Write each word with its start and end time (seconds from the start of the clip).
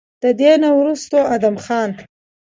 د 0.23 0.25
دې 0.39 0.51
نه 0.63 0.69
وروستو 0.79 1.17
ادم 1.35 1.55
خان 1.63 1.89